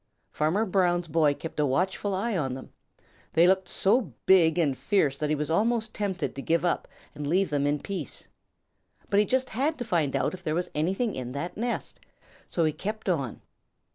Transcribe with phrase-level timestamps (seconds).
[0.31, 2.71] Farmer Brown's boy kept a watchful eye on them.
[3.33, 7.27] They looked so big and fierce that he was almost tempted to give up and
[7.27, 8.27] leave them in peace.
[9.11, 11.99] But he just had to find out if there was anything in that nest,
[12.49, 13.41] so he kept on.